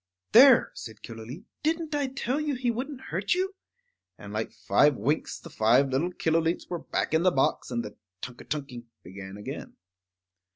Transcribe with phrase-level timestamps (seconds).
[0.31, 3.53] "There!" said Killooleet, "didn't I tell you he wouldn't hurt you?"
[4.17, 7.95] And like five winks the five little Killooleets were back in the box, and the
[8.19, 9.73] tunk a tunking began again.